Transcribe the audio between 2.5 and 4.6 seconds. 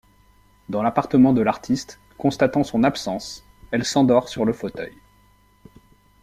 son absence, elle s'endort sur le